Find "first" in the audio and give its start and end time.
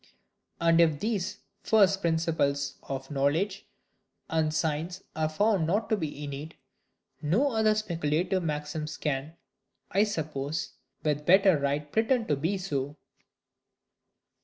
1.61-2.01